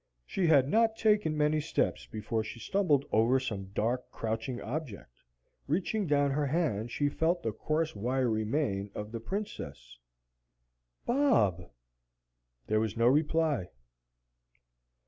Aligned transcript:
She 0.25 0.47
had 0.47 0.67
not 0.67 0.97
taken 0.97 1.37
many 1.37 1.61
steps 1.61 2.07
before 2.07 2.43
she 2.43 2.57
stumbled 2.59 3.05
over 3.11 3.39
some 3.39 3.65
dark 3.75 4.09
crouching 4.09 4.59
object. 4.59 5.11
Reaching 5.67 6.07
down 6.07 6.31
her 6.31 6.47
hand 6.47 6.89
she 6.89 7.07
felt 7.07 7.43
the 7.43 7.51
coarse 7.51 7.95
wiry 7.95 8.43
mane 8.43 8.89
of 8.95 9.11
the 9.11 9.19
Princess. 9.19 9.99
"Bob!" 11.05 11.69
There 12.65 12.79
was 12.79 12.97
no 12.97 13.05
reply. 13.05 13.69